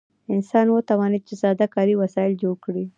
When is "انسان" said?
0.33-0.65